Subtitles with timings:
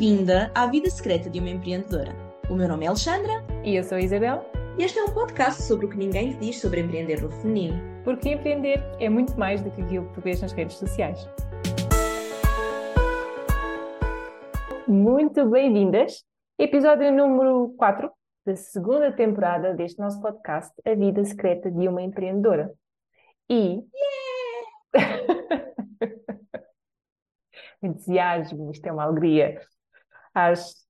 [0.00, 2.16] bem-vinda à vida secreta de uma empreendedora.
[2.48, 3.44] O meu nome é Alexandra.
[3.62, 4.42] E eu sou a Isabel.
[4.78, 7.78] E este é um podcast sobre o que ninguém diz sobre empreender no feminino.
[8.02, 11.28] Porque empreender é muito mais do que aquilo que tu vês nas redes sociais.
[14.88, 16.24] Muito bem-vindas.
[16.58, 18.10] Episódio número 4
[18.46, 22.72] da segunda temporada deste nosso podcast, A Vida Secreta de uma Empreendedora.
[23.50, 23.82] E.
[24.94, 25.20] Yeah!
[27.82, 29.60] entusiasmo, isto é uma alegria.
[30.34, 30.86] Às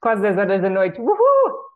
[0.00, 1.00] quase 10 horas da noite.
[1.00, 1.66] Uhul!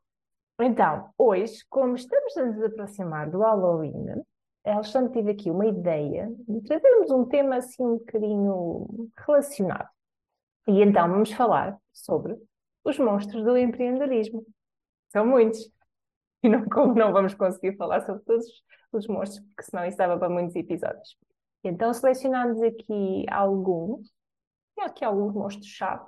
[0.60, 4.22] Então, hoje, como estamos a nos aproximar do Halloween,
[4.64, 9.88] a Alexandre tive aqui uma ideia de trazermos um tema assim um bocadinho relacionado.
[10.68, 12.36] E então vamos falar sobre
[12.84, 14.44] os monstros do empreendedorismo.
[15.08, 15.70] São muitos.
[16.42, 18.46] E não, como não vamos conseguir falar sobre todos
[18.92, 21.16] os monstros, porque senão isso dava para muitos episódios.
[21.64, 24.10] Então selecionámos aqui alguns
[24.74, 26.06] tem aqui alguns monstros-chave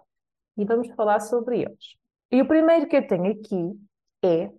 [0.57, 1.97] e vamos falar sobre eles.
[2.31, 3.79] E o primeiro que eu tenho aqui
[4.25, 4.51] é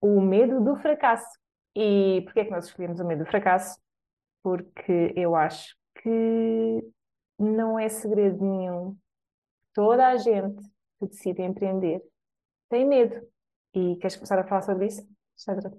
[0.00, 1.38] o medo do fracasso.
[1.76, 3.78] E porquê é que nós escolhemos o medo do fracasso?
[4.42, 6.92] Porque eu acho que
[7.38, 8.96] não é segredo nenhum.
[9.74, 10.62] Toda a gente
[10.98, 12.02] que decide empreender
[12.68, 13.14] tem medo.
[13.74, 15.72] E queres começar a falar sobre isso, Sandra?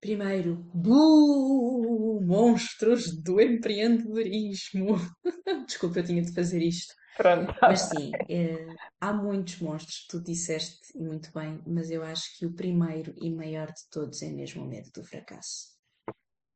[0.00, 4.96] Primeiro, buh, monstros do empreendedorismo.
[5.66, 6.94] Desculpa, eu tinha de fazer isto.
[7.16, 7.54] Pronto.
[7.60, 8.66] Mas sim, é,
[9.00, 13.66] há muitos monstros, tu disseste muito bem, mas eu acho que o primeiro e maior
[13.66, 15.72] de todos é mesmo o medo do fracasso.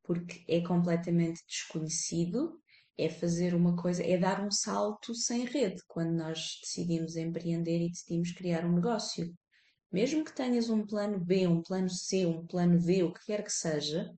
[0.02, 2.60] Porque é completamente desconhecido,
[2.98, 7.90] é fazer uma coisa, é dar um salto sem rede quando nós decidimos empreender e
[7.90, 9.34] decidimos criar um negócio
[9.92, 13.42] mesmo que tenhas um plano B, um plano C, um plano D, o que quer
[13.42, 14.12] que seja,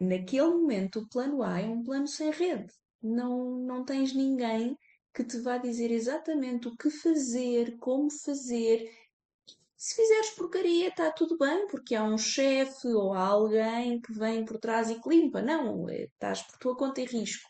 [0.00, 2.72] naquele momento o plano A é um plano sem rede.
[3.02, 4.76] Não, não tens ninguém
[5.14, 8.90] que te vá dizer exatamente o que fazer, como fazer.
[9.76, 14.44] Se fizeres porcaria, está tudo bem, porque há um chefe ou há alguém que vem
[14.44, 15.40] por trás e que limpa.
[15.40, 17.48] Não, é, estás por tua conta e risco.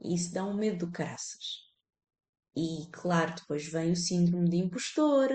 [0.00, 1.68] E isso dá um medo do caraças.
[2.56, 5.28] E claro, depois vem o síndrome de impostor,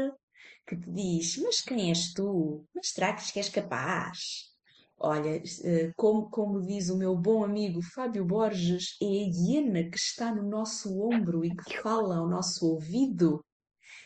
[0.67, 2.65] que te diz: Mas quem és tu?
[2.75, 4.52] Mas será que és capaz?
[5.05, 9.97] Olha, eh, como, como diz o meu bom amigo Fábio Borges, é a hiena que
[9.97, 13.43] está no nosso ombro e que fala ao nosso ouvido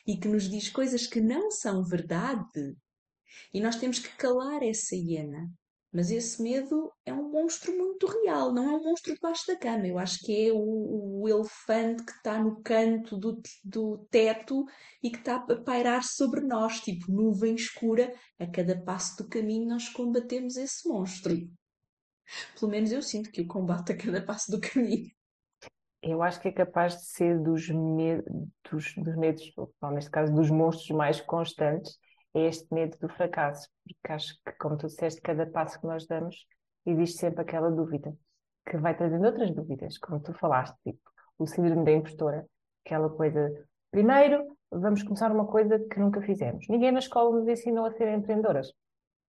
[0.07, 2.75] e que nos diz coisas que não são verdade.
[3.53, 5.47] E nós temos que calar essa hiena.
[5.91, 9.87] Mas esse medo é um monstro muito real, não é um monstro debaixo da cama.
[9.87, 14.65] Eu acho que é o, o elefante que está no canto do, do teto
[15.01, 18.13] e que está a pairar sobre nós, tipo nuvem escura.
[18.37, 21.33] A cada passo do caminho nós combatemos esse monstro.
[22.59, 25.09] Pelo menos eu sinto que o combate a cada passo do caminho.
[26.01, 28.21] Eu acho que é capaz de ser dos, me
[28.69, 31.97] dos, dos medos, ou neste caso dos monstros mais constantes,
[32.33, 36.05] é este medo do fracasso, porque acho que, como tu disseste, cada passo que nós
[36.05, 36.45] damos
[36.85, 38.15] existe sempre aquela dúvida,
[38.69, 42.47] que vai trazendo outras dúvidas, como tu falaste, tipo o síndrome da impostora,
[42.85, 43.53] aquela coisa.
[43.91, 46.67] Primeiro, vamos começar uma coisa que nunca fizemos.
[46.67, 48.73] Ninguém na escola nos ensinou a ser empreendedoras.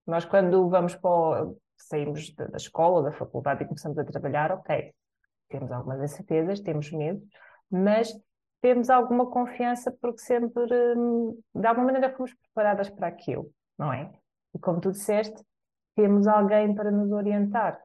[0.05, 4.93] Nós, quando vamos para saímos da escola ou da faculdade e começamos a trabalhar, ok,
[5.49, 7.21] temos algumas incertezas, temos medo,
[7.69, 8.13] mas
[8.62, 10.63] temos alguma confiança porque sempre,
[10.95, 14.12] hum, de alguma maneira, fomos preparadas para aquilo, não é?
[14.53, 15.44] E como tu disseste,
[15.95, 17.79] temos alguém para nos orientar.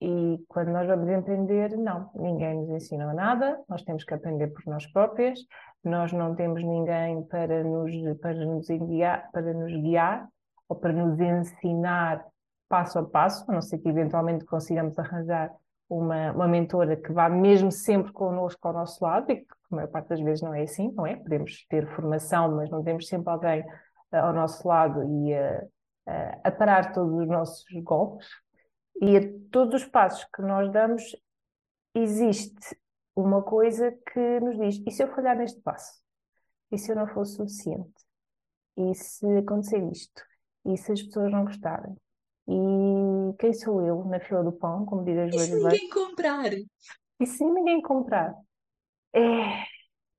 [0.00, 4.64] E quando nós vamos empreender, não, ninguém nos ensina nada, nós temos que aprender por
[4.66, 5.38] nós próprias,
[5.84, 10.26] nós não temos ninguém para nos, para nos, guiar, para nos guiar
[10.68, 12.24] ou para nos ensinar
[12.66, 15.52] passo a passo, a não ser que eventualmente consigamos arranjar
[15.90, 19.88] uma, uma mentora que vá mesmo sempre connosco ao nosso lado, e que a maior
[19.88, 21.16] parte das vezes não é assim, não é?
[21.16, 25.34] Podemos ter formação, mas não temos sempre alguém uh, ao nosso lado e
[26.42, 28.26] a parar todos os nossos golpes.
[29.00, 31.16] E a todos os passos que nós damos,
[31.94, 32.76] existe
[33.14, 36.00] uma coisa que nos diz: e se eu falhar neste passo?
[36.70, 37.92] E se eu não for suficiente?
[38.76, 40.22] E se acontecer isto?
[40.64, 41.96] E se as pessoas não gostarem?
[42.46, 42.52] E
[43.34, 46.52] quem sou eu na fila do pão, como diz as E se ninguém comprar?
[47.20, 48.34] E se ninguém comprar?
[49.12, 49.64] É,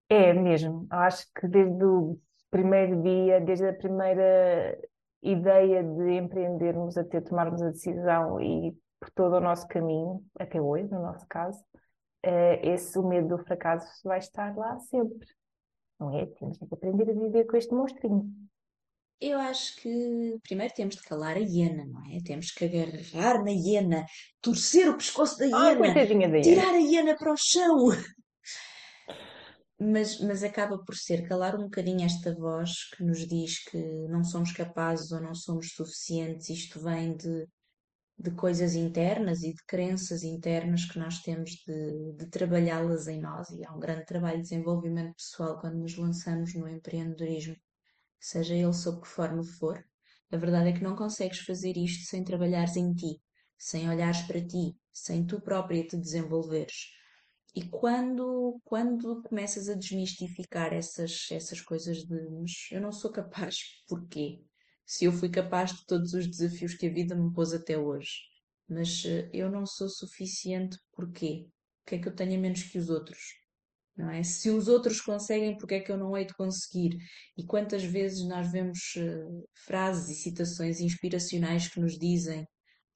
[0.09, 0.87] é mesmo.
[0.89, 2.19] Acho que desde o
[2.49, 4.77] primeiro dia, desde a primeira
[5.21, 10.87] ideia de empreendermos até tomarmos a decisão e por todo o nosso caminho, até hoje,
[10.91, 11.59] no nosso caso,
[12.23, 15.27] é, esse o medo do fracasso vai estar lá sempre.
[15.99, 16.25] Não é?
[16.25, 18.31] Temos que aprender a viver com este monstrinho.
[19.21, 22.17] Eu acho que primeiro temos de calar a hiena, não é?
[22.25, 24.03] Temos que agarrar na hiena,
[24.41, 26.41] torcer o pescoço da hiena, da hiena.
[26.41, 27.89] tirar a hiena para o chão.
[29.79, 33.77] mas, mas acaba por ser calar um bocadinho esta voz que nos diz que
[34.09, 36.49] não somos capazes ou não somos suficientes.
[36.49, 37.47] Isto vem de,
[38.17, 43.51] de coisas internas e de crenças internas que nós temos de, de trabalhá-las em nós.
[43.51, 47.55] E há um grande trabalho de desenvolvimento pessoal quando nos lançamos no empreendedorismo,
[48.21, 49.83] seja ele sob que forma for.
[50.31, 53.19] A verdade é que não consegues fazer isto sem trabalhares em ti,
[53.57, 56.91] sem olhares para ti, sem tu própria te desenvolveres.
[57.55, 62.15] E quando, quando começas a desmistificar essas, essas coisas de
[62.71, 63.57] eu não sou capaz,
[63.89, 64.41] porquê?
[64.85, 68.11] Se eu fui capaz de todos os desafios que a vida me pôs até hoje,
[68.69, 71.47] mas eh, eu não sou suficiente, porquê?
[71.81, 73.40] O que é que eu tenho menos que os outros?
[74.09, 74.23] É?
[74.23, 76.97] Se os outros conseguem, porque é que eu não hei de conseguir?
[77.37, 82.47] E quantas vezes nós vemos uh, frases e citações inspiracionais que nos dizem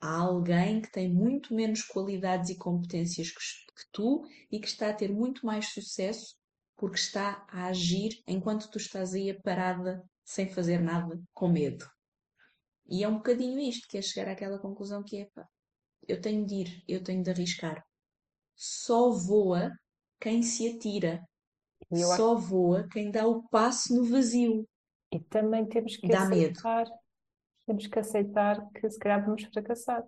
[0.02, 4.90] há alguém que tem muito menos qualidades e competências que, que tu e que está
[4.90, 6.36] a ter muito mais sucesso
[6.78, 11.86] porque está a agir enquanto tu estás aí parada sem fazer nada, com medo.
[12.88, 15.48] E é um bocadinho isto, que é chegar àquela conclusão que é, pá,
[16.08, 17.84] eu tenho de ir, eu tenho de arriscar.
[18.56, 19.72] Só voa
[20.20, 21.24] quem se atira.
[21.94, 24.68] Só voa quem dá o passo no vazio.
[25.12, 27.00] E também temos que dá aceitar, medo.
[27.66, 30.04] temos que aceitar que se calhar vamos fracassar.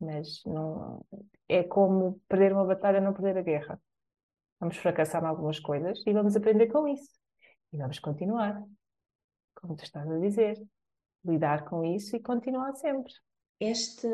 [0.00, 1.04] Mas não
[1.48, 3.80] é como perder uma batalha, não perder a guerra.
[4.60, 7.18] Vamos fracassar em algumas coisas e vamos aprender com isso.
[7.72, 8.62] E vamos continuar.
[9.56, 10.56] Como tu estás a dizer.
[11.24, 13.12] Lidar com isso e continuar sempre.
[13.58, 14.08] Esta,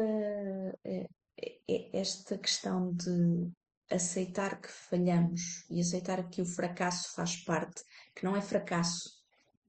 [0.85, 3.53] eh, eh, esta questão de
[3.95, 7.83] aceitar que falhamos e aceitar que o fracasso faz parte,
[8.15, 9.11] que não é fracasso,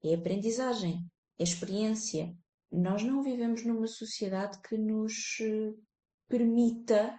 [0.04, 1.04] é aprendizagem,
[1.38, 2.34] é experiência.
[2.70, 5.72] Nós não vivemos numa sociedade que nos eh,
[6.28, 7.18] permita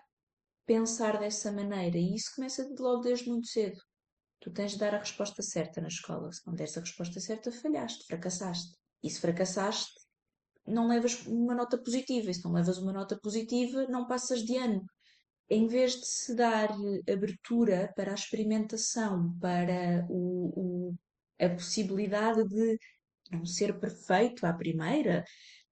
[0.65, 3.79] pensar dessa maneira e isso começa logo desde muito cedo.
[4.39, 6.31] Tu tens de dar a resposta certa na escola.
[6.31, 8.75] Se não deres a resposta certa, falhaste, fracassaste.
[9.01, 9.93] E se fracassaste,
[10.65, 12.29] não levas uma nota positiva.
[12.29, 14.85] E se não levas uma nota positiva, não passas de ano
[15.49, 16.69] em vez de se dar
[17.09, 20.95] abertura para a experimentação, para o, o,
[21.39, 22.77] a possibilidade de
[23.31, 25.23] não ser perfeito à primeira,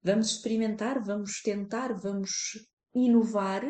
[0.01, 2.31] vamos experimentar, vamos tentar, vamos
[2.94, 3.63] inovar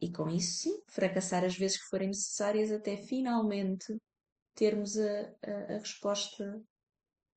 [0.00, 3.96] e com isso sim, fracassar as vezes que forem necessárias até finalmente
[4.54, 6.62] termos a, a, a resposta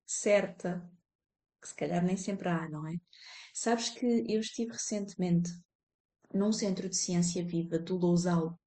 [0.05, 0.89] certa,
[1.61, 2.95] que se calhar nem sempre há, não é?
[3.53, 5.51] Sabes que eu estive recentemente
[6.33, 8.59] num centro de ciência viva do Lousal.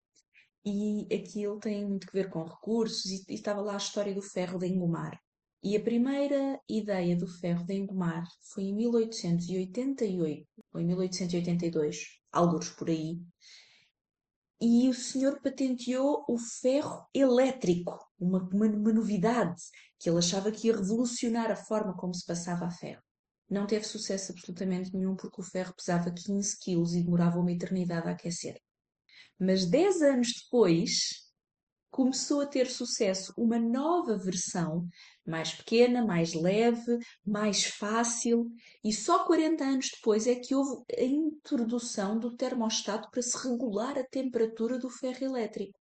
[0.64, 4.22] E aquilo tem muito a ver com recursos, e, e estava lá a história do
[4.22, 5.20] ferro de engomar.
[5.62, 12.70] E a primeira ideia do ferro de engomar foi em 1888 ou em 1882, alguns
[12.70, 13.20] por aí.
[14.60, 19.60] E o senhor patenteou o ferro elétrico, uma, uma, uma novidade
[19.98, 23.02] que ele achava que ia revolucionar a forma como se passava a ferro.
[23.48, 28.08] Não teve sucesso absolutamente nenhum porque o ferro pesava 15 quilos e demorava uma eternidade
[28.08, 28.60] a aquecer.
[29.38, 31.26] Mas 10 anos depois
[31.90, 34.86] começou a ter sucesso uma nova versão,
[35.26, 38.50] mais pequena, mais leve, mais fácil,
[38.84, 43.96] e só 40 anos depois é que houve a introdução do termostato para se regular
[43.96, 45.78] a temperatura do ferro elétrico.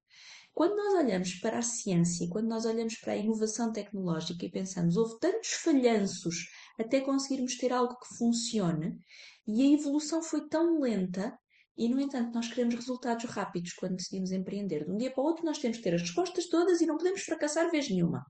[0.54, 4.96] Quando nós olhamos para a ciência, quando nós olhamos para a inovação tecnológica e pensamos,
[4.96, 8.98] houve tantos falhanços até conseguirmos ter algo que funcione.
[9.46, 11.36] E a evolução foi tão lenta
[11.76, 14.84] e, no entanto, nós queremos resultados rápidos quando decidimos empreender.
[14.84, 16.96] De um dia para o outro, nós temos que ter as respostas todas e não
[16.96, 18.24] podemos fracassar vez nenhuma.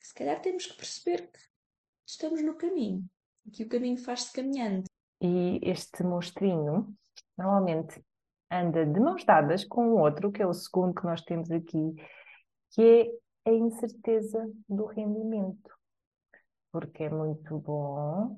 [0.00, 1.38] Se calhar temos que perceber que
[2.06, 3.04] estamos no caminho,
[3.52, 4.84] que o caminho faz-se caminhando.
[5.20, 6.94] E este monstrinho,
[7.38, 8.02] normalmente,
[8.50, 11.94] anda de mãos dadas com o outro, que é o segundo que nós temos aqui,
[12.70, 12.82] que
[13.46, 15.70] é a incerteza do rendimento
[16.74, 18.36] porque é muito bom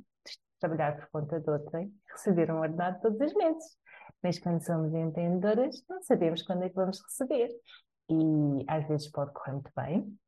[0.61, 3.79] trabalhar por conta de outrem, receber um ordenado todos os meses.
[4.23, 7.49] Mas quando somos empreendedoras, não sabemos quando é que vamos receber.
[8.11, 10.19] E às vezes pode correr muito bem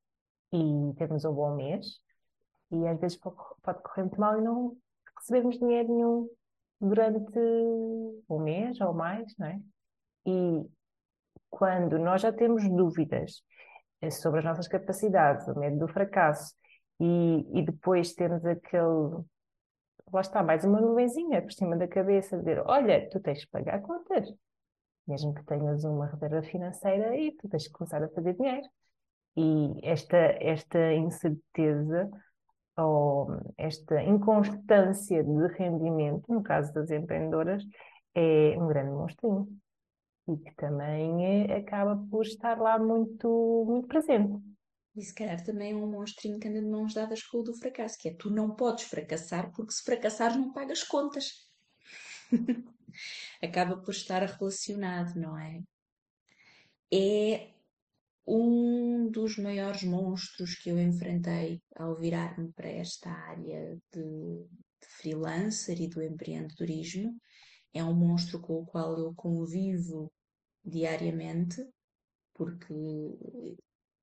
[0.55, 2.01] e temos um bom mês,
[2.71, 4.75] e às vezes pode, pode correr muito mal e não
[5.19, 6.31] recebemos dinheiro nenhum
[6.81, 9.61] durante um mês ou mais, não é?
[10.25, 10.67] E
[11.51, 13.43] quando nós já temos dúvidas
[14.01, 16.55] eh, sobre as nossas capacidades, o medo do fracasso,
[17.01, 19.25] e, e depois temos aquele.
[20.13, 23.81] Lá está, mais uma nuvenzinha por cima da cabeça, dizer: olha, tu tens que pagar
[23.83, 24.29] contas,
[25.07, 28.67] mesmo que tenhas uma reserva financeira e tu tens que começar a fazer dinheiro.
[29.37, 32.11] E esta, esta incerteza
[32.77, 37.63] ou esta inconstância de rendimento, no caso das empreendedoras,
[38.15, 39.49] é um grande monstrinho
[40.29, 44.43] e que também é, acaba por estar lá muito, muito presente.
[44.99, 47.55] E se calhar também é um monstrinho que anda de mãos dadas com o do
[47.55, 51.49] fracasso, que é tu não podes fracassar porque se fracassares não pagas contas.
[53.41, 55.63] Acaba por estar relacionado, não é?
[56.93, 57.55] É
[58.27, 65.81] um dos maiores monstros que eu enfrentei ao virar-me para esta área de, de freelancer
[65.81, 67.17] e do empreendedorismo.
[67.73, 70.11] É um monstro com o qual eu convivo
[70.65, 71.65] diariamente,
[72.35, 72.75] porque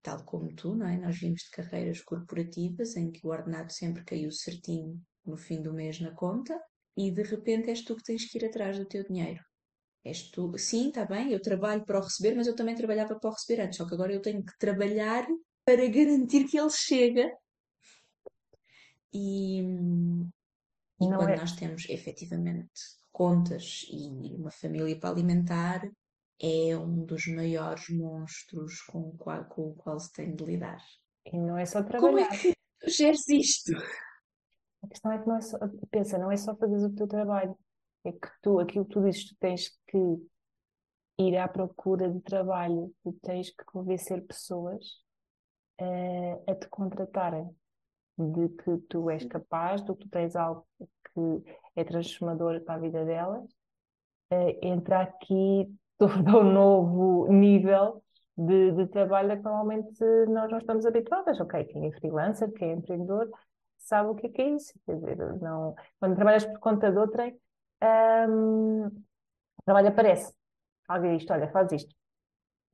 [0.05, 0.97] tal como tu, não é?
[0.97, 5.73] Nós vimos de carreiras corporativas em que o ordenado sempre caiu certinho no fim do
[5.73, 6.61] mês na conta
[6.95, 9.43] e de repente és tu que tens que ir atrás do teu dinheiro.
[10.03, 13.29] És tu, sim, está bem, eu trabalho para o receber, mas eu também trabalhava para
[13.31, 15.25] o receber antes, só que agora eu tenho que trabalhar
[15.65, 17.35] para garantir que ele chega.
[19.11, 19.61] E,
[21.01, 21.35] e quando é...
[21.37, 22.69] nós temos efetivamente
[23.11, 25.81] contas e uma família para alimentar,
[26.41, 30.81] é um dos maiores monstros com o qual, com o qual se tem de lidar.
[31.25, 32.27] E não é só trabalhar.
[32.27, 33.71] Como é que tu geres isto?
[34.83, 35.57] A questão é que não é só,
[35.89, 37.57] pensa, não é só fazer o teu trabalho,
[38.03, 39.97] é que tu, aquilo que tu dizes, tu tens que
[41.17, 44.85] ir à procura de trabalho, tu tens que convencer pessoas
[45.81, 47.49] uh, a te contratarem,
[48.17, 52.79] de que tu és capaz, de que tu tens algo que é transformador para a
[52.79, 53.49] vida delas,
[54.31, 58.03] uh, entra aqui todo um novo nível
[58.37, 61.39] de, de trabalho a que normalmente nós não estamos habituadas.
[61.39, 63.29] Ok, quem é freelancer, quem é empreendedor,
[63.77, 64.73] sabe o que é, que é isso.
[64.85, 65.75] Quer dizer, não...
[65.99, 67.39] quando trabalhas por conta de outrem,
[67.81, 68.91] o
[69.65, 70.33] trabalho aparece.
[70.87, 71.95] Alguém diz, olha, faz isto.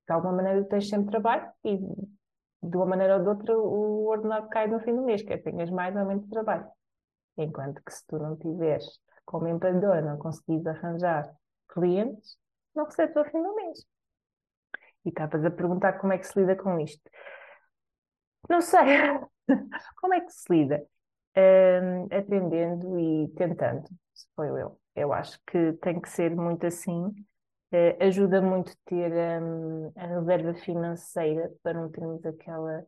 [0.07, 4.49] De alguma maneira tens sempre trabalho e de uma maneira ou de outra o ordenado
[4.49, 6.67] cai no fim do mês, quer tenhas mais ou menos trabalho.
[7.37, 11.31] Enquanto que se tu não tiveres, como empreendedor, não conseguires arranjar
[11.69, 12.37] clientes,
[12.75, 13.85] não recebes ao fim do mês.
[15.05, 17.01] E estavas a perguntar como é que se lida com isto.
[18.49, 18.79] Não sei.
[19.99, 20.85] como é que se lida?
[21.35, 22.07] Um,
[22.99, 24.79] e tentando, se foi eu.
[24.95, 27.05] Eu acho que tem que ser muito assim.
[27.73, 29.11] Uh, ajuda muito ter
[29.41, 32.85] um, a reserva financeira para não termos aquela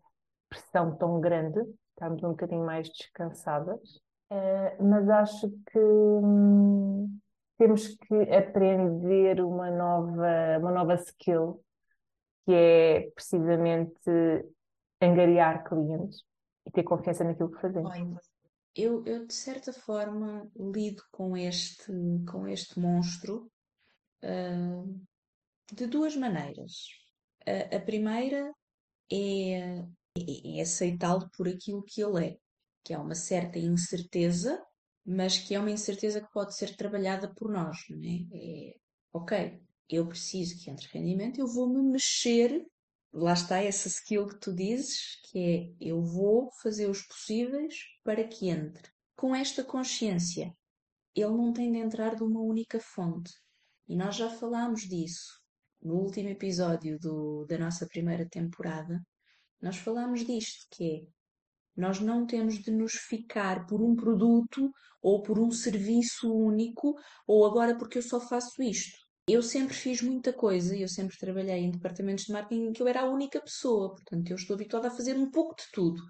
[0.49, 1.59] pressão tão grande,
[1.91, 4.01] estamos um bocadinho mais descansadas.
[4.29, 7.17] Uh, mas acho que hum,
[7.63, 11.63] temos que aprender uma nova, uma nova skill,
[12.45, 14.09] que é precisamente
[15.01, 16.23] angariar clientes
[16.67, 17.89] e ter confiança naquilo que fazemos.
[18.75, 21.93] Eu, eu de certa forma lido com este,
[22.29, 23.49] com este monstro
[24.23, 25.01] uh,
[25.71, 26.89] de duas maneiras.
[27.47, 28.53] A, a primeira
[29.09, 29.79] é,
[30.17, 32.37] é, é aceitá-lo por aquilo que ele é,
[32.83, 34.61] que é uma certa incerteza
[35.05, 38.27] mas que é uma incerteza que pode ser trabalhada por nós, não é?
[38.33, 38.75] é
[39.11, 42.65] ok, eu preciso que entre rendimento, eu vou me mexer,
[43.11, 48.27] lá está essa skill que tu dizes, que é eu vou fazer os possíveis para
[48.27, 48.91] que entre.
[49.15, 50.55] Com esta consciência,
[51.15, 53.31] ele não tem de entrar de uma única fonte.
[53.87, 55.43] E nós já falámos disso
[55.81, 59.01] no último episódio do, da nossa primeira temporada.
[59.61, 61.07] Nós falámos disto, que é
[61.75, 66.95] nós não temos de nos ficar por um produto ou por um serviço único
[67.27, 68.97] ou agora porque eu só faço isto.
[69.27, 72.87] Eu sempre fiz muita coisa, eu sempre trabalhei em departamentos de marketing em que eu
[72.87, 76.01] era a única pessoa, portanto eu estou habituada a fazer um pouco de tudo.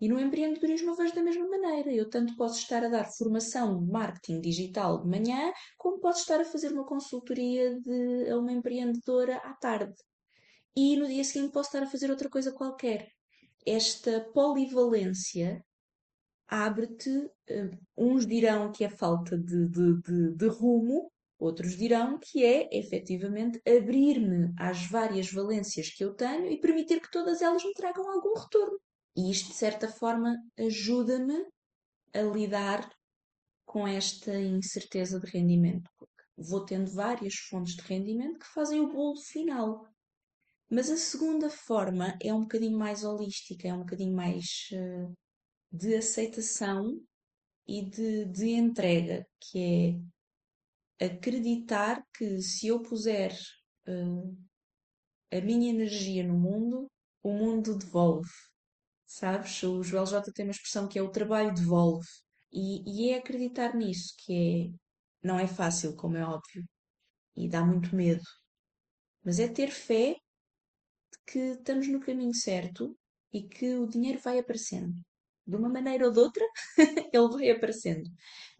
[0.00, 1.92] E no empreendedorismo eu vejo da mesma maneira.
[1.92, 6.40] Eu tanto posso estar a dar formação de marketing digital de manhã, como posso estar
[6.40, 9.94] a fazer uma consultoria de, a uma empreendedora à tarde.
[10.76, 13.08] E no dia seguinte posso estar a fazer outra coisa qualquer
[13.66, 15.64] esta polivalência
[16.48, 22.44] abre-te, eh, uns dirão que é falta de, de, de, de rumo, outros dirão que
[22.44, 27.72] é efetivamente abrir-me às várias valências que eu tenho e permitir que todas elas me
[27.74, 28.78] tragam algum retorno.
[29.16, 31.46] E isto, de certa forma, ajuda-me
[32.12, 32.88] a lidar
[33.64, 35.90] com esta incerteza de rendimento,
[36.36, 39.86] vou tendo várias fontes de rendimento que fazem o bolo final.
[40.74, 45.16] Mas a segunda forma é um bocadinho mais holística, é um bocadinho mais uh,
[45.70, 47.00] de aceitação
[47.64, 49.96] e de, de entrega, que
[50.98, 53.32] é acreditar que se eu puser
[53.86, 54.36] uh,
[55.30, 56.90] a minha energia no mundo,
[57.22, 58.32] o mundo devolve.
[59.06, 59.62] Sabes?
[59.62, 62.08] O Joel J tem uma expressão que é o trabalho devolve.
[62.52, 66.64] E, e é acreditar nisso, que é, não é fácil, como é óbvio,
[67.36, 68.24] e dá muito medo.
[69.22, 70.16] Mas é ter fé
[71.26, 72.96] que estamos no caminho certo
[73.32, 74.94] e que o dinheiro vai aparecendo.
[75.46, 76.44] De uma maneira ou de outra,
[77.12, 78.08] ele vai aparecendo.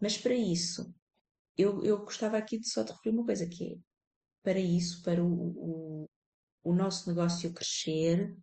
[0.01, 0.93] Mas para isso,
[1.57, 3.77] eu, eu gostava aqui de só te referir uma coisa que é,
[4.43, 6.09] para isso, para o, o,
[6.63, 8.35] o nosso negócio crescer,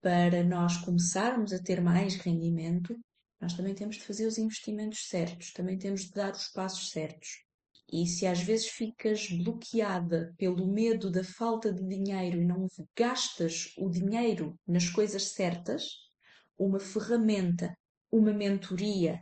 [0.00, 2.96] para nós começarmos a ter mais rendimento,
[3.40, 7.45] nós também temos de fazer os investimentos certos, também temos de dar os passos certos.
[7.92, 12.66] E se às vezes ficas bloqueada pelo medo da falta de dinheiro e não
[12.96, 15.84] gastas o dinheiro nas coisas certas,
[16.58, 17.76] uma ferramenta,
[18.10, 19.20] uma mentoria,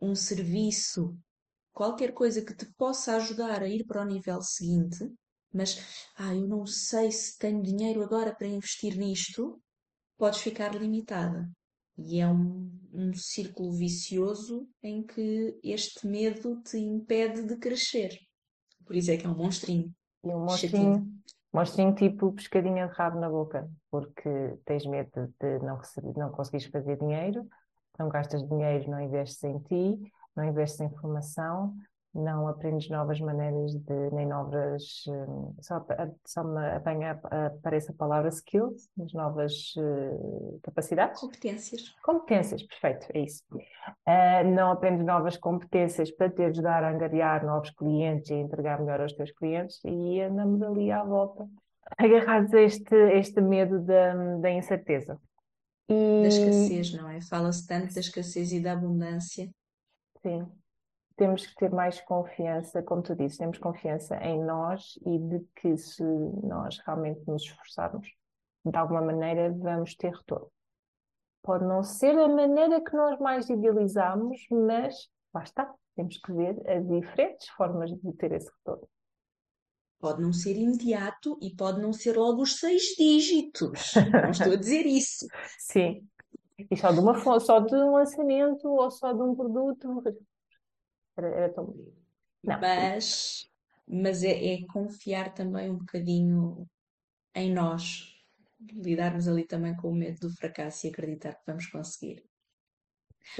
[0.00, 1.16] um serviço,
[1.72, 4.98] qualquer coisa que te possa ajudar a ir para o nível seguinte,
[5.52, 5.78] mas
[6.16, 9.60] ah, eu não sei se tenho dinheiro agora para investir nisto,
[10.16, 11.48] podes ficar limitada.
[11.98, 18.16] E é um, um círculo vicioso em que este medo te impede de crescer.
[18.86, 19.92] Por isso é que é um monstrinho.
[20.24, 21.12] E um monstrinho,
[21.52, 26.66] monstrinho tipo pescadinha de rabo na boca, porque tens medo de não, receber, não conseguires
[26.68, 27.46] fazer dinheiro,
[27.98, 31.74] não gastas dinheiro, não investes em ti, não investes em formação,
[32.14, 35.84] não aprendes novas maneiras de, nem novas, hum, só,
[36.26, 41.20] só me apanha, aparece a palavra skills, as novas uh, capacidades.
[41.20, 41.94] Competências.
[42.02, 43.42] Competências, perfeito, é isso.
[43.52, 49.00] Uh, não aprendes novas competências para te ajudar a angariar novos clientes e entregar melhor
[49.00, 51.46] aos teus clientes e andamos ali à volta,
[51.98, 55.20] agarrados a este, este medo da, da incerteza.
[55.88, 56.22] E...
[56.22, 57.20] Da escassez, não é?
[57.20, 59.48] Fala-se tanto da escassez e da abundância.
[60.22, 60.46] Sim,
[61.18, 65.76] temos que ter mais confiança, como tu disse, temos confiança em nós e de que
[65.76, 68.08] se nós realmente nos esforçarmos,
[68.64, 70.50] de alguma maneira vamos ter retorno.
[71.42, 76.56] Pode não ser a maneira que nós mais idealizamos, mas lá está, temos que ver
[76.70, 78.88] as diferentes formas de ter esse retorno.
[79.98, 83.94] Pode não ser imediato e pode não ser logo os seis dígitos.
[84.22, 85.26] Não estou a dizer isso.
[85.58, 86.06] Sim.
[86.70, 90.02] E só de, uma, só de um lançamento ou só de um produto
[91.18, 91.96] era, era tão bonito.
[92.44, 92.60] Não.
[92.60, 93.50] Mas,
[93.86, 96.66] mas é, é confiar também um bocadinho
[97.34, 98.14] em nós,
[98.60, 102.24] lidarmos ali também com o medo do fracasso e acreditar que vamos conseguir.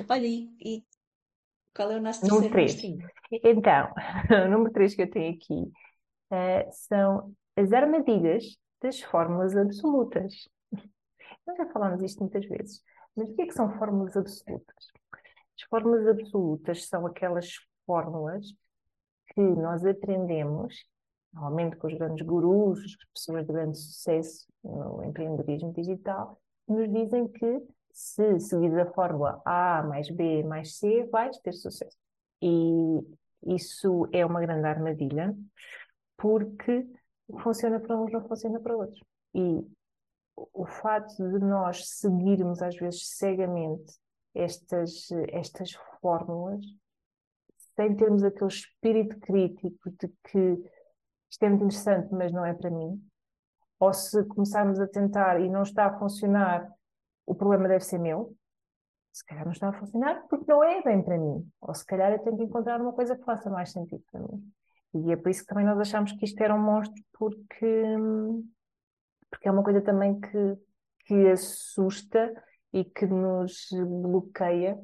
[0.09, 0.85] Olha, e, e
[1.75, 3.93] qual é o nosso número terceiro Então,
[4.47, 5.73] o número 3 que eu tenho aqui
[6.33, 8.45] uh, são as armadilhas
[8.81, 10.49] das fórmulas absolutas.
[11.47, 12.83] Nós já falámos isto muitas vezes,
[13.17, 14.87] mas o que é que são fórmulas absolutas?
[15.57, 17.55] As fórmulas absolutas são aquelas
[17.89, 18.55] fórmulas
[19.29, 20.85] que nós aprendemos,
[21.33, 27.27] normalmente com os grandes gurus, as pessoas de grande sucesso no empreendedorismo digital, nos dizem
[27.27, 31.97] que se seguir a fórmula A mais B mais C, vais ter sucesso.
[32.43, 33.01] E
[33.47, 35.35] isso é uma grande armadilha,
[36.17, 36.87] porque
[37.43, 39.03] funciona para uns, não funciona para outros.
[39.35, 39.67] E
[40.37, 43.99] o fato de nós seguirmos, às vezes, cegamente
[44.35, 46.65] estas, estas fórmulas
[47.79, 50.71] sem termos aquele espírito crítico de que
[51.31, 53.01] isto é muito interessante, mas não é para mim,
[53.79, 56.69] ou se começarmos a tentar e não está a funcionar,
[57.25, 58.35] o problema deve ser meu,
[59.13, 62.11] se calhar não está a funcionar porque não é bem para mim, ou se calhar
[62.11, 64.53] eu tenho que encontrar uma coisa que faça mais sentido para mim.
[64.95, 67.85] E é por isso que também nós achamos que isto era um monstro, porque,
[69.31, 70.59] porque é uma coisa também que,
[71.07, 72.33] que assusta
[72.73, 73.69] e que nos
[74.03, 74.77] bloqueia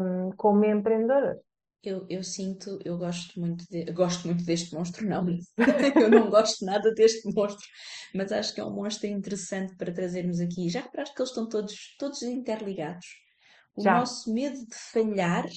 [0.00, 1.47] um, como empreendedoras.
[1.82, 5.24] Eu, eu sinto, eu gosto muito, de, gosto muito deste monstro, não,
[6.02, 7.64] eu não gosto nada deste monstro,
[8.14, 10.68] mas acho que é um monstro interessante para trazermos aqui.
[10.68, 13.06] Já reparaste que eles estão todos, todos interligados?
[13.76, 13.94] O Já.
[13.94, 15.48] nosso medo de falhar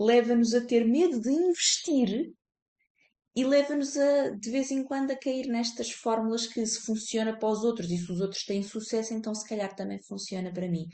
[0.00, 2.32] leva-nos a ter medo de investir
[3.38, 7.48] e leva-nos a, de vez em quando, a cair nestas fórmulas que se funciona para
[7.48, 10.86] os outros e se os outros têm sucesso, então se calhar também funciona para mim.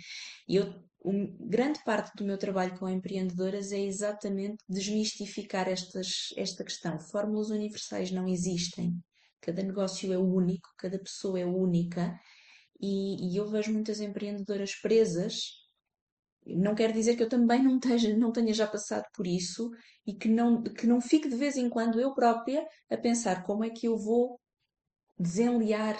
[0.49, 6.65] E eu um, grande parte do meu trabalho com empreendedoras é exatamente desmistificar estas, esta
[6.65, 6.99] questão.
[6.99, 8.99] Fórmulas universais não existem.
[9.41, 12.19] Cada negócio é único, cada pessoa é única
[12.81, 15.35] e, e eu vejo muitas empreendedoras presas.
[16.47, 19.71] Não quer dizer que eu também não, tenha, não tenha já passado por isso
[20.07, 23.65] e que não, que não fique de vez em quando eu própria a pensar como
[23.65, 24.41] é que eu vou
[25.19, 25.99] desenliar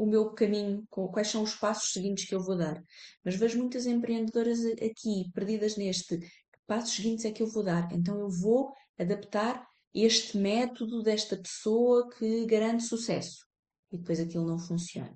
[0.00, 2.82] o meu caminho, quais são os passos seguintes que eu vou dar.
[3.22, 7.86] Mas vejo muitas empreendedoras aqui perdidas neste que passos seguintes é que eu vou dar.
[7.92, 13.44] Então eu vou adaptar este método desta pessoa que garante sucesso.
[13.92, 15.14] E depois aquilo não funciona.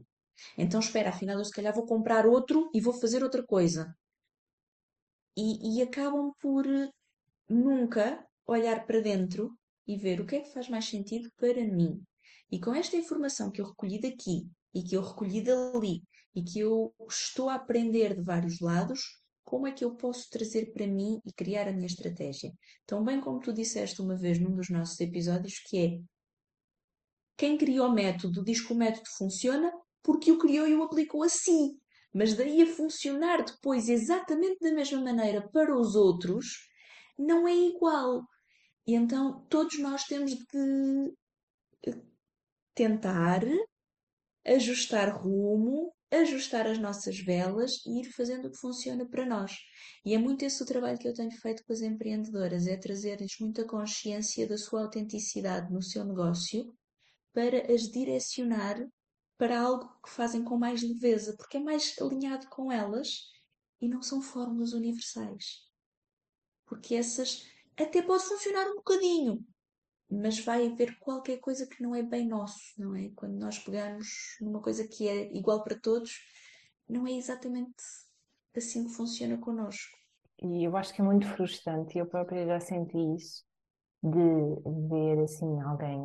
[0.58, 3.90] Então espera, afinal eu se calhar vou comprar outro e vou fazer outra coisa.
[5.34, 6.66] E, e acabam por
[7.48, 9.50] nunca olhar para dentro
[9.86, 12.02] e ver o que é que faz mais sentido para mim.
[12.52, 16.02] E com esta informação que eu recolhi daqui e que eu recolhi dali
[16.34, 19.00] e que eu estou a aprender de vários lados,
[19.44, 22.52] como é que eu posso trazer para mim e criar a minha estratégia?
[22.86, 26.00] Tão bem como tu disseste uma vez num dos nossos episódios, que é
[27.36, 31.22] quem cria o método diz que o método funciona, porque o criou e o aplicou
[31.22, 31.78] assim.
[32.12, 36.68] Mas daí a funcionar depois exatamente da mesma maneira para os outros,
[37.18, 38.22] não é igual.
[38.86, 41.12] E então todos nós temos de
[42.74, 43.42] tentar
[44.46, 49.56] ajustar rumo, ajustar as nossas velas e ir fazendo o que funciona para nós.
[50.04, 53.36] E é muito esse o trabalho que eu tenho feito com as empreendedoras, é trazer-lhes
[53.40, 56.72] muita consciência da sua autenticidade no seu negócio
[57.32, 58.86] para as direcionar
[59.36, 63.08] para algo que fazem com mais leveza, porque é mais alinhado com elas
[63.80, 65.64] e não são fórmulas universais.
[66.66, 67.44] Porque essas
[67.76, 69.44] até pode funcionar um bocadinho,
[70.14, 73.10] mas vai haver qualquer coisa que não é bem nosso, não é?
[73.14, 74.06] Quando nós pegamos
[74.40, 76.20] numa coisa que é igual para todos,
[76.88, 77.74] não é exatamente
[78.56, 79.96] assim que funciona connosco.
[80.42, 83.44] E eu acho que é muito frustrante, eu própria já senti isso,
[84.02, 86.00] de ver assim alguém,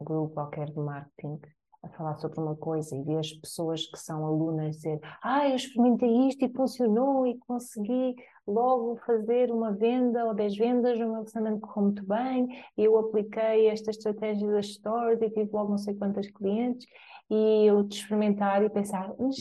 [0.00, 1.40] um grupo qualquer de marketing,
[1.84, 5.56] a falar sobre uma coisa e ver as pessoas que são alunas dizer ah, eu
[5.56, 8.14] experimentei isto e funcionou e consegui
[8.46, 13.68] logo fazer uma venda ou 10 vendas, o meu lançamento correu muito bem, eu apliquei
[13.68, 16.86] esta estratégia das stores e tive logo não sei quantas clientes
[17.30, 19.36] e eu de experimentar e pensar, mas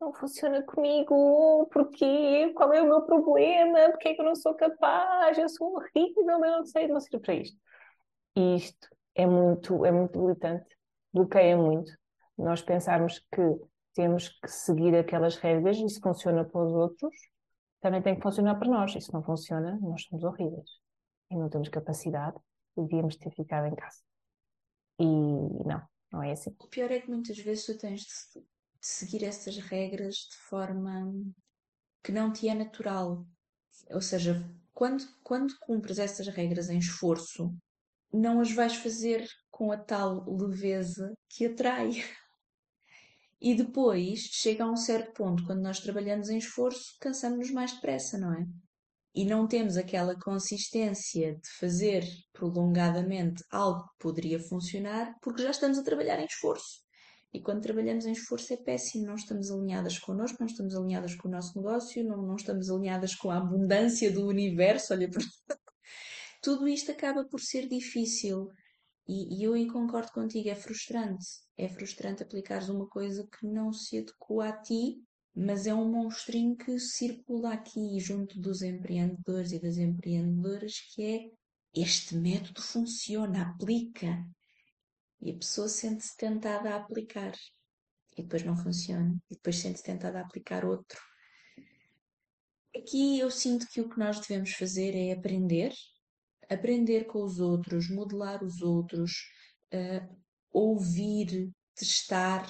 [0.00, 2.52] não funciona comigo, porquê?
[2.54, 3.90] Qual é o meu problema?
[3.90, 5.38] Porquê é que eu não sou capaz?
[5.38, 7.56] Eu sou horrível, eu não sei, não sei para isto.
[8.36, 10.75] E isto é muito, é muito debilitante
[11.16, 11.92] bloqueia muito.
[12.36, 13.42] Nós pensarmos que
[13.94, 17.14] temos que seguir aquelas regras e se funciona para os outros,
[17.80, 18.94] também tem que funcionar para nós.
[18.94, 20.70] E se não funciona, nós somos horríveis.
[21.30, 22.36] E não temos capacidade,
[22.76, 23.98] devíamos ter ficado em casa.
[24.98, 26.54] E não, não é assim.
[26.58, 28.44] O pior é que muitas vezes tu tens de
[28.80, 31.12] seguir essas regras de forma
[32.02, 33.26] que não te é natural.
[33.90, 37.54] Ou seja, quando, quando cumpres essas regras em esforço,
[38.12, 41.90] não as vais fazer com a tal leveza que atrai.
[43.40, 48.18] E depois chega a um certo ponto, quando nós trabalhamos em esforço, cansamos-nos mais depressa,
[48.18, 48.46] não é?
[49.14, 55.78] E não temos aquela consistência de fazer prolongadamente algo que poderia funcionar, porque já estamos
[55.78, 56.86] a trabalhar em esforço.
[57.32, 61.28] E quando trabalhamos em esforço é péssimo, não estamos alinhadas connosco, não estamos alinhadas com
[61.28, 64.94] o nosso negócio, não, não estamos alinhadas com a abundância do universo.
[64.94, 65.10] Olha,
[66.46, 68.52] tudo isto acaba por ser difícil.
[69.08, 71.26] E, e eu concordo contigo, é frustrante.
[71.58, 75.02] É frustrante aplicares uma coisa que não se adequa a ti,
[75.34, 81.30] mas é um monstrinho que circula aqui junto dos empreendedores e das empreendedoras que é
[81.74, 84.24] este método funciona, aplica.
[85.20, 87.32] E a pessoa sente-se tentada a aplicar.
[88.16, 89.16] E depois não funciona.
[89.28, 91.00] E depois sente-se tentada a aplicar outro.
[92.76, 95.72] Aqui eu sinto que o que nós devemos fazer é aprender,
[96.50, 99.12] aprender com os outros, modelar os outros,
[99.72, 100.16] uh,
[100.52, 102.46] ouvir, testar,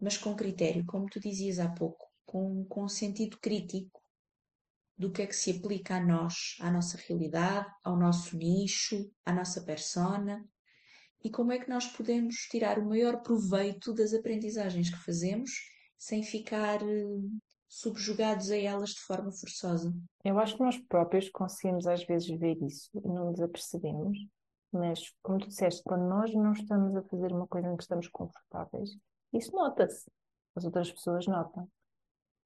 [0.00, 4.02] mas com critério, como tu dizias há pouco, com, com sentido crítico
[4.96, 9.32] do que é que se aplica a nós, à nossa realidade, ao nosso nicho, à
[9.32, 10.44] nossa persona
[11.24, 15.50] e como é que nós podemos tirar o maior proveito das aprendizagens que fazemos
[15.96, 17.40] sem ficar uh,
[17.74, 19.92] subjugados a elas de forma forçosa.
[20.24, 24.16] Eu acho que nós próprios conseguimos às vezes ver isso e não nos apercebemos,
[24.72, 28.06] mas como tu disseste, quando nós não estamos a fazer uma coisa em que estamos
[28.08, 28.96] confortáveis,
[29.32, 30.08] isso nota-se.
[30.54, 31.68] As outras pessoas notam.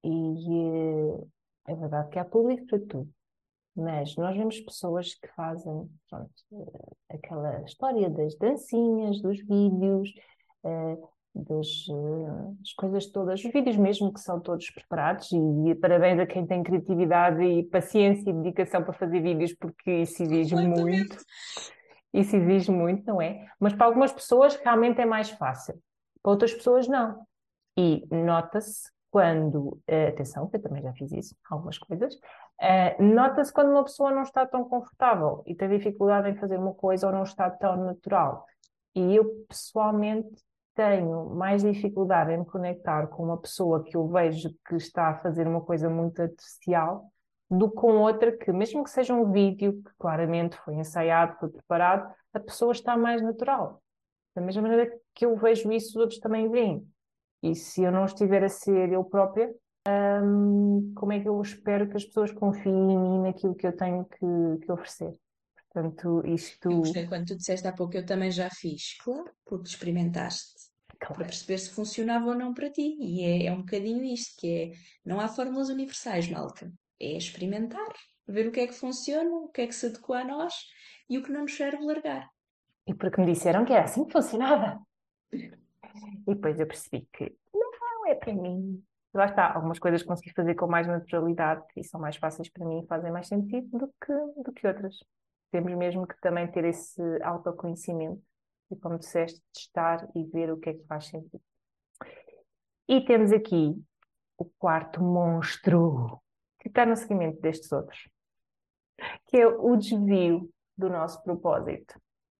[0.03, 0.09] E
[1.67, 3.13] é, é verdade que há público para tudo.
[3.75, 10.11] Mas nós vemos pessoas que fazem pronto, eh, aquela história das dancinhas, dos vídeos,
[11.35, 16.19] eh, das, uh, coisas todas, os vídeos mesmo que são todos preparados e, e, parabéns
[16.19, 21.17] a quem tem criatividade e paciência e dedicação para fazer vídeos porque isso exige muito.
[22.13, 23.45] Isso exige muito, não é?
[23.59, 25.75] Mas para algumas pessoas realmente é mais fácil,
[26.23, 27.23] para outras pessoas não.
[27.77, 33.51] E nota-se quando, uh, atenção, que eu também já fiz isso, algumas coisas, uh, nota-se
[33.53, 37.13] quando uma pessoa não está tão confortável e tem dificuldade em fazer uma coisa ou
[37.13, 38.45] não está tão natural.
[38.95, 40.29] E eu pessoalmente
[40.79, 45.19] tenho mais dificuldade em me conectar com uma pessoa que eu vejo que está a
[45.19, 47.11] fazer uma coisa muito artificial
[47.51, 51.49] do que com outra que, mesmo que seja um vídeo que claramente foi ensaiado, foi
[51.49, 53.83] preparado, a pessoa está mais natural.
[54.33, 56.87] Da mesma maneira que eu vejo isso, os outros também veem.
[57.43, 59.53] E se eu não estiver a ser eu própria,
[60.23, 63.75] hum, como é que eu espero que as pessoas confiem em mim naquilo que eu
[63.75, 65.13] tenho que, que oferecer?
[65.73, 66.71] Portanto, isto.
[66.71, 70.58] Eu gostei quando tu disseste há pouco, eu também já fiz, claro, porque experimentaste
[70.99, 71.15] claro.
[71.15, 72.97] para perceber se funcionava ou não para ti.
[72.99, 74.71] E é, é um bocadinho isto, que é,
[75.05, 76.71] não há fórmulas universais, malta.
[76.99, 77.93] É experimentar,
[78.27, 80.53] ver o que é que funciona, o que é que se adequa a nós
[81.09, 82.29] e o que não nos serve largar.
[82.85, 84.79] E porque me disseram que era assim que funcionava.
[85.31, 88.83] E depois eu percebi que não é para mim.
[89.13, 92.81] Lá está, algumas coisas consegui fazer com mais naturalidade e são mais fáceis para mim
[92.83, 94.97] e fazem mais sentido do que, do que outras.
[95.51, 98.21] Temos mesmo que também ter esse autoconhecimento
[98.71, 101.41] e, como disseste, testar e ver o que é que faz sentido.
[102.87, 103.75] E temos aqui
[104.37, 106.21] o quarto monstro,
[106.59, 108.09] que está no seguimento destes outros,
[109.27, 111.99] que é o desvio do nosso propósito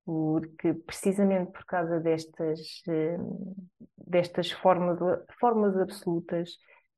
[0.09, 3.55] porque precisamente por causa destas, hum,
[3.95, 4.97] destas formas,
[5.39, 6.57] formas absolutas,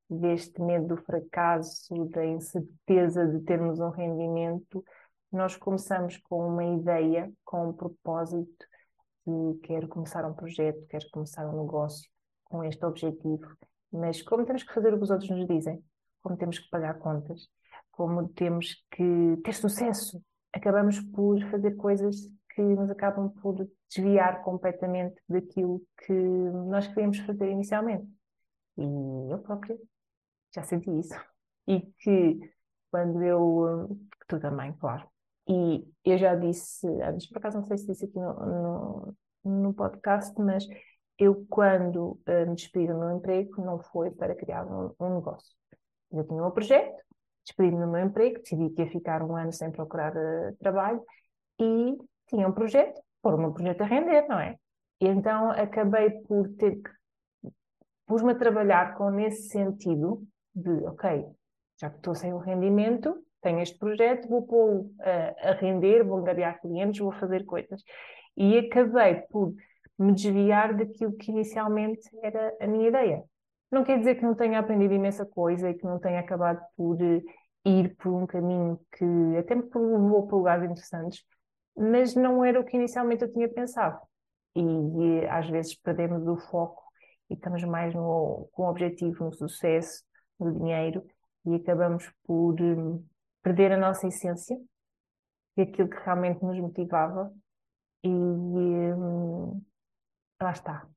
[0.09, 4.81] deste medo do fracasso, da incerteza de termos um rendimento,
[5.29, 8.65] nós começamos com uma ideia, com um propósito
[9.25, 12.09] de quero começar um projeto, quero começar um negócio
[12.45, 13.55] com este objetivo,
[13.91, 15.83] mas como temos que fazer o que os outros nos dizem,
[16.21, 17.47] como temos que pagar contas,
[17.91, 20.21] como temos que ter sucesso,
[20.53, 22.15] acabamos por fazer coisas
[22.53, 28.07] que nos acabam por desviar completamente daquilo que nós queríamos fazer inicialmente.
[28.77, 28.83] E
[29.31, 29.77] eu própria
[30.53, 31.15] já senti isso.
[31.67, 32.39] E que
[32.89, 33.97] quando eu.
[34.27, 35.10] Tu também, claro.
[35.51, 39.73] E eu já disse antes, por acaso não sei se disse aqui no, no, no
[39.73, 40.65] podcast, mas
[41.19, 45.53] eu, quando uh, me despedi do meu emprego, não foi para criar um, um negócio.
[46.09, 47.03] Eu tinha um projeto,
[47.45, 51.03] despedi-me do meu emprego, decidi que ia ficar um ano sem procurar uh, trabalho
[51.59, 54.55] e tinha um projeto, pôr o meu projeto a render, não é?
[55.01, 56.89] E então acabei por ter que.
[58.05, 61.25] pus-me a trabalhar com nesse sentido de, ok,
[61.77, 66.17] já que estou sem o rendimento, tenho este projeto, vou pô-lo a, a render, vou
[66.19, 67.81] angariar clientes, vou fazer coisas.
[68.37, 69.53] E acabei por
[69.97, 73.23] me desviar daquilo que inicialmente era a minha ideia.
[73.71, 77.01] Não quer dizer que não tenha aprendido imensa coisa e que não tenha acabado por
[77.01, 77.21] eh,
[77.65, 79.05] ir por um caminho que
[79.37, 81.23] até me levou para lugares interessantes,
[81.75, 83.99] mas não era o que inicialmente eu tinha pensado.
[84.55, 86.83] E, e às vezes perdemos o foco
[87.29, 90.03] e estamos mais no, com o objetivo no sucesso,
[90.37, 91.03] no dinheiro,
[91.45, 93.03] e acabamos por um,
[93.41, 94.57] perder a nossa essência
[95.57, 97.33] e aquilo que realmente nos motivava.
[98.03, 99.61] E um,
[100.41, 100.87] lá está.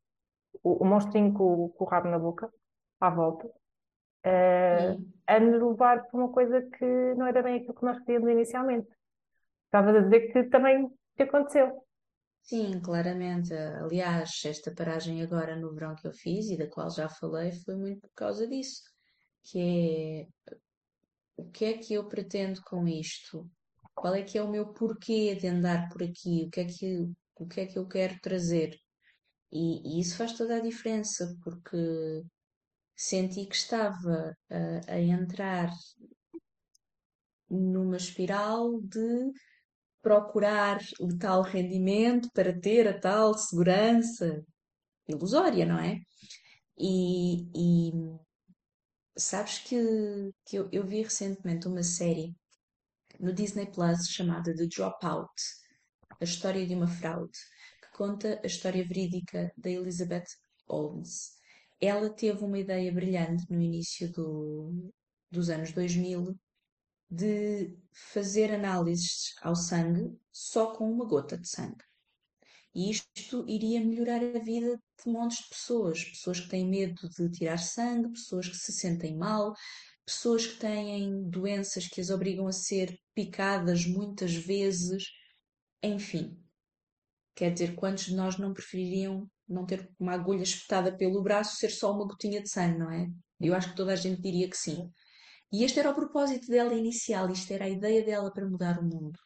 [0.62, 2.50] O, o monstrinho com, com, o rabo na boca,
[3.00, 7.84] à volta, uh, a nos levar para uma coisa que não era bem aquilo que
[7.84, 8.88] nós queríamos inicialmente.
[9.66, 11.84] Estavas a dizer que também te aconteceu.
[12.42, 13.54] Sim, claramente.
[13.54, 17.74] Aliás, esta paragem agora no verão que eu fiz e da qual já falei foi
[17.74, 18.82] muito por causa disso,
[19.42, 20.52] que é
[21.36, 23.48] o que é que eu pretendo com isto?
[23.94, 26.44] Qual é que é o meu porquê de andar por aqui?
[26.46, 28.76] O que é que, o que é que eu quero trazer?
[29.52, 32.24] E, e isso faz toda a diferença, porque
[32.96, 35.70] senti que estava a, a entrar
[37.48, 39.32] numa espiral de
[40.02, 44.44] procurar o tal rendimento para ter a tal segurança
[45.08, 45.98] ilusória, não é?
[46.78, 47.92] E, e
[49.16, 49.76] sabes que,
[50.44, 52.34] que eu, eu, vi recentemente uma série
[53.20, 55.32] no Disney Plus chamada The Dropout
[56.20, 57.38] a história de uma fraude
[57.80, 60.26] que conta a história verídica da Elizabeth
[60.68, 61.32] Holmes.
[61.80, 64.92] Ela teve uma ideia brilhante no início do,
[65.30, 66.38] dos anos 2000
[67.10, 71.84] de fazer análises ao sangue só com uma gota de sangue.
[72.74, 76.04] E isto iria melhorar a vida de montes de pessoas.
[76.04, 79.54] Pessoas que têm medo de tirar sangue, pessoas que se sentem mal,
[80.04, 85.04] pessoas que têm doenças que as obrigam a ser picadas muitas vezes.
[85.82, 86.36] Enfim,
[87.34, 91.70] quer dizer, quantos de nós não prefeririam não ter uma agulha espetada pelo braço, ser
[91.70, 93.08] só uma gotinha de sangue, não é?
[93.40, 94.90] Eu acho que toda a gente diria que sim.
[95.52, 98.82] E este era o propósito dela inicial, isto era a ideia dela para mudar o
[98.82, 99.18] mundo.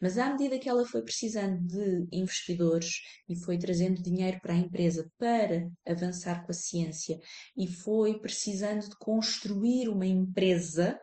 [0.00, 4.58] Mas à medida que ela foi precisando de investidores e foi trazendo dinheiro para a
[4.58, 7.18] empresa para avançar com a ciência
[7.56, 10.98] e foi precisando de construir uma empresa,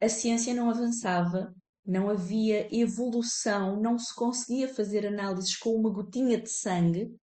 [0.00, 6.40] a ciência não avançava, não havia evolução, não se conseguia fazer análises com uma gotinha
[6.40, 7.14] de sangue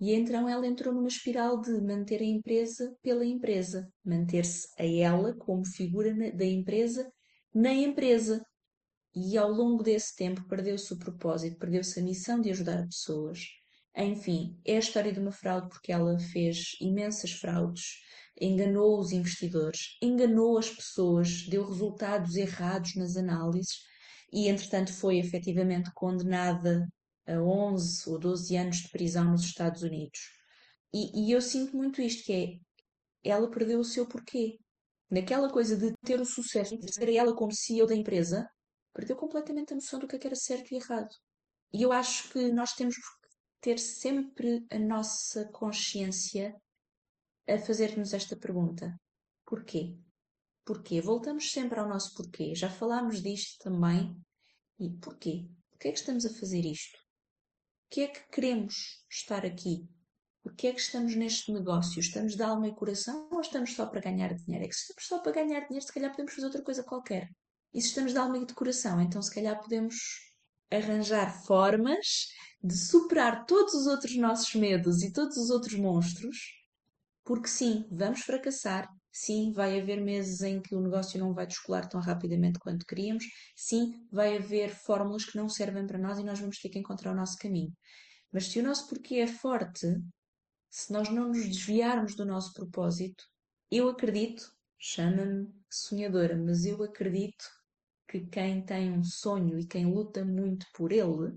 [0.00, 5.34] e então ela entrou numa espiral de manter a empresa pela empresa, manter-se a ela
[5.34, 7.10] como figura da empresa
[7.54, 8.44] na empresa.
[9.14, 13.40] E ao longo desse tempo perdeu-se o propósito, perdeu-se a missão de ajudar pessoas.
[13.96, 18.00] Enfim, é a história de uma fraude porque ela fez imensas fraudes,
[18.40, 23.78] enganou os investidores, enganou as pessoas, deu resultados errados nas análises
[24.32, 26.88] e, entretanto, foi efetivamente condenada
[27.24, 30.18] a 11 ou 12 anos de prisão nos Estados Unidos.
[30.92, 34.58] E, e eu sinto muito isto, que é, ela perdeu o seu porquê.
[35.08, 38.48] Naquela coisa de ter o sucesso, de ser ela como CEO da empresa,
[38.94, 41.14] perdeu completamente a noção do que, é que era certo e errado.
[41.72, 42.94] E eu acho que nós temos
[43.60, 46.54] ter sempre a nossa consciência
[47.46, 48.94] a fazer-nos esta pergunta:
[49.44, 49.98] porquê?
[50.64, 51.00] Porquê?
[51.00, 52.54] Voltamos sempre ao nosso porquê.
[52.54, 54.16] Já falámos disto também.
[54.78, 55.46] E porquê?
[55.70, 57.04] Porquê é que estamos a fazer isto?
[57.94, 59.88] que é que queremos estar aqui?
[60.42, 62.00] Porquê é que estamos neste negócio?
[62.00, 64.64] Estamos de alma e coração ou estamos só para ganhar dinheiro?
[64.64, 67.30] É que se estamos só para ganhar dinheiro, se calhar podemos fazer outra coisa qualquer.
[67.74, 69.96] E se estamos de alma e de coração, então se calhar podemos
[70.70, 72.28] arranjar formas
[72.62, 76.36] de superar todos os outros nossos medos e todos os outros monstros,
[77.24, 81.88] porque sim, vamos fracassar, sim, vai haver meses em que o negócio não vai descolar
[81.88, 83.24] tão rapidamente quanto queríamos,
[83.56, 87.10] sim, vai haver fórmulas que não servem para nós e nós vamos ter que encontrar
[87.10, 87.72] o nosso caminho.
[88.32, 89.86] Mas se o nosso porquê é forte,
[90.70, 93.24] se nós não nos desviarmos do nosso propósito,
[93.68, 94.44] eu acredito,
[94.78, 97.44] chama-me sonhadora, mas eu acredito
[98.20, 101.36] que quem tem um sonho e quem luta muito por ele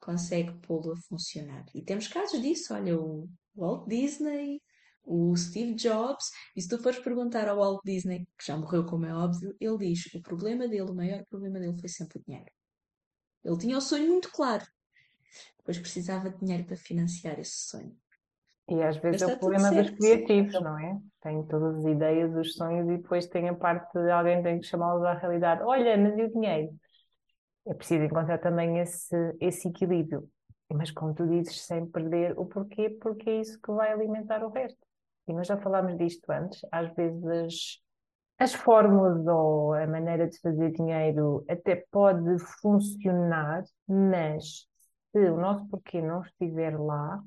[0.00, 1.64] consegue pô-lo a funcionar.
[1.72, 4.60] E temos casos disso, olha, o Walt Disney,
[5.04, 9.06] o Steve Jobs, e se tu fores perguntar ao Walt Disney, que já morreu como
[9.06, 12.50] é óbvio, ele diz o problema dele, o maior problema dele foi sempre o dinheiro.
[13.44, 14.66] Ele tinha o sonho muito claro,
[15.58, 17.96] depois precisava de dinheiro para financiar esse sonho.
[18.68, 20.62] E às vezes é o problema dos criativos, sim.
[20.62, 20.98] não é?
[21.22, 24.66] Tem todas as ideias, os sonhos e depois tem a parte de alguém tem que
[24.66, 25.62] chamá-los à realidade.
[25.62, 26.70] Olha, mas e o dinheiro?
[27.66, 30.28] É preciso encontrar também esse, esse equilíbrio.
[30.70, 34.50] Mas como tu dizes, sem perder o porquê, porque é isso que vai alimentar o
[34.50, 34.78] resto.
[35.26, 37.80] E nós já falámos disto antes, às vezes
[38.38, 44.66] as fórmulas ou a maneira de fazer dinheiro até pode funcionar, mas
[45.10, 47.20] se o nosso porquê não estiver lá,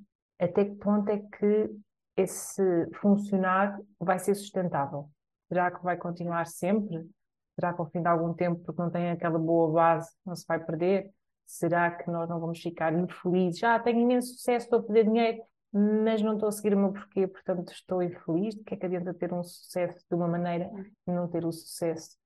[0.45, 1.69] até que ponto é que
[2.17, 2.61] esse
[2.99, 5.09] funcionar vai ser sustentável?
[5.47, 7.07] Será que vai continuar sempre?
[7.55, 10.45] Será que ao fim de algum tempo, porque não tem aquela boa base, não se
[10.47, 11.11] vai perder?
[11.45, 13.59] Será que nós não vamos ficar infelizes?
[13.59, 16.79] Já ah, tenho imenso sucesso, estou a fazer dinheiro, mas não estou a seguir o
[16.79, 18.55] meu porquê, portanto estou infeliz.
[18.55, 20.71] O que é que adianta ter um sucesso de uma maneira
[21.07, 22.17] e não ter o sucesso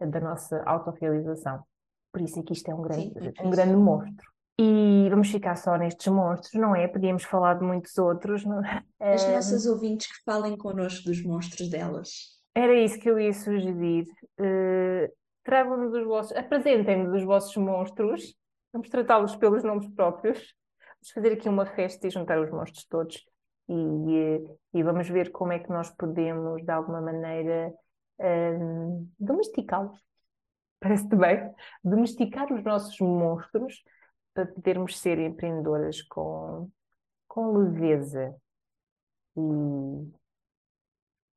[0.00, 1.62] da nossa autorrealização?
[2.10, 4.30] Por isso é que isto é um grande, Sim, é um grande monstro.
[4.62, 6.86] E vamos ficar só nestes monstros, não é?
[6.86, 8.44] Podíamos falar de muitos outros.
[8.44, 8.62] Não?
[8.62, 9.14] É?
[9.14, 12.38] As nossas ouvintes que falem connosco dos monstros delas.
[12.54, 14.04] Era isso que eu ia sugerir.
[14.38, 15.10] Uh,
[15.42, 18.36] Tragam-nos os vossos, apresentem-nos os vossos monstros,
[18.72, 20.54] vamos tratá-los pelos nomes próprios,
[20.94, 23.24] vamos fazer aqui uma festa e juntar os monstros todos
[23.68, 27.72] e, eh, e vamos ver como é que nós podemos, de alguma maneira,
[28.18, 29.98] um, domesticá-los.
[30.78, 31.52] Parece-te bem?
[31.82, 33.82] Domesticar os nossos monstros
[34.40, 36.70] para podermos ser empreendedoras com,
[37.28, 38.34] com leveza
[39.36, 40.08] e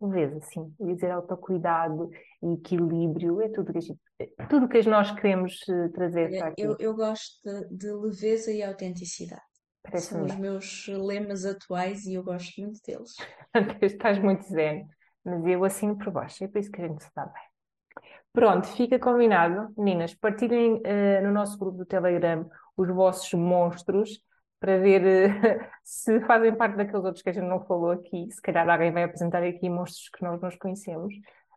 [0.01, 0.73] leveza, sim.
[0.79, 2.09] Eu ia dizer autocuidado
[2.41, 6.61] e equilíbrio, é tudo que, gente, é tudo que nós queremos eh, trazer para aqui.
[6.61, 9.41] Eu, eu gosto de, de, leveza e autenticidade.
[9.97, 13.15] São os meus lemas atuais e eu gosto muito deles.
[13.81, 14.87] Estás muito zen,
[15.25, 17.43] mas eu assim por baixo, é por isso que a gente está bem.
[18.31, 19.73] Pronto, fica combinado.
[19.77, 24.21] Meninas, partilhem uh, no nosso grupo do Telegram os vossos monstros
[24.59, 28.29] para ver uh, se fazem parte daqueles outros que a gente não falou aqui.
[28.31, 31.13] Se calhar alguém vai apresentar aqui monstros que nós nos conhecemos,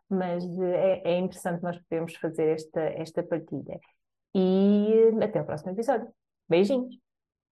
[0.09, 3.79] mas uh, é, é, interessante nós podermos fazer esta, esta partilha.
[4.35, 6.07] E até o próximo episódio.
[6.49, 6.97] Beijinhos!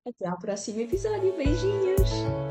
[0.05, 1.35] Até ao próximo episódio.
[1.35, 2.44] Beijinhos!